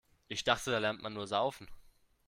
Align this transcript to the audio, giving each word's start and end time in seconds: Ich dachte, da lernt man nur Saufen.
Ich 0.29 0.43
dachte, 0.43 0.71
da 0.71 0.79
lernt 0.79 1.03
man 1.03 1.13
nur 1.13 1.27
Saufen. 1.27 1.67